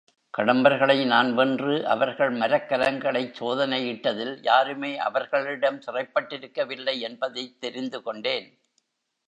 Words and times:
கடம்பர்களை 0.37 1.05
நான் 1.05 1.33
வென்று 1.33 1.87
அவர்கள் 1.87 2.33
மரக்கலங்களைச் 2.37 3.35
சோதனையிட்டதில் 3.39 4.37
யாருமே 4.41 4.97
அவர்களிடம் 4.97 5.79
சிறைப்பட்டிருக்கவில்லை 5.79 6.99
என்பதைத் 6.99 7.61
தெரிந்து 7.61 8.01
கொண்டேன். 8.01 8.49